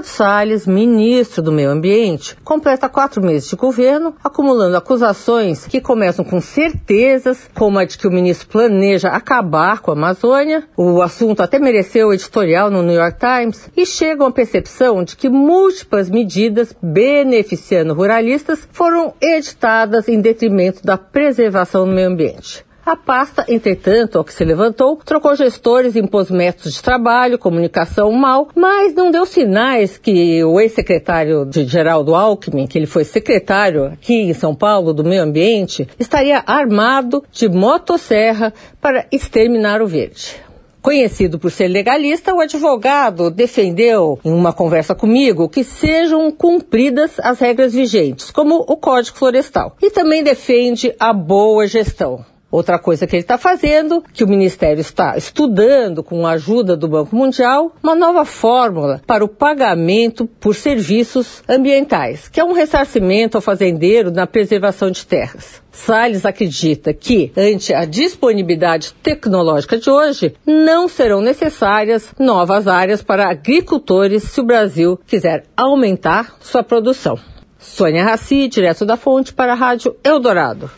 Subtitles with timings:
[0.00, 6.24] Ricardo Salles, ministro do Meio Ambiente, completa quatro meses de governo, acumulando acusações que começam
[6.24, 10.64] com certezas, como a de que o ministro planeja acabar com a Amazônia.
[10.76, 15.28] O assunto até mereceu editorial no New York Times e chegam à percepção de que
[15.28, 22.69] múltiplas medidas beneficiando ruralistas foram editadas em detrimento da preservação do meio ambiente.
[22.90, 28.48] A pasta, entretanto, ao que se levantou, trocou gestores, impôs métodos de trabalho, comunicação mal,
[28.52, 34.22] mas não deu sinais que o ex-secretário de Geraldo Alckmin, que ele foi secretário aqui
[34.22, 40.42] em São Paulo do Meio Ambiente, estaria armado de motosserra para exterminar o verde.
[40.82, 47.38] Conhecido por ser legalista, o advogado defendeu, em uma conversa comigo, que sejam cumpridas as
[47.38, 49.76] regras vigentes, como o Código Florestal.
[49.80, 52.24] E também defende a boa gestão.
[52.50, 56.88] Outra coisa que ele está fazendo, que o Ministério está estudando com a ajuda do
[56.88, 63.36] Banco Mundial, uma nova fórmula para o pagamento por serviços ambientais, que é um ressarcimento
[63.36, 65.62] ao fazendeiro na preservação de terras.
[65.70, 73.30] Salles acredita que, ante a disponibilidade tecnológica de hoje, não serão necessárias novas áreas para
[73.30, 77.18] agricultores se o Brasil quiser aumentar sua produção.
[77.58, 80.70] Sônia Raci, direto da fonte para a Rádio Eldorado.